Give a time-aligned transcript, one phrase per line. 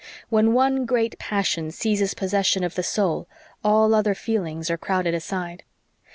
[0.29, 3.27] When one great passion seizes possession of the soul
[3.63, 5.61] all other feelings are crowded aside.